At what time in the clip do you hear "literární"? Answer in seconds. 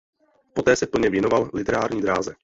1.53-2.01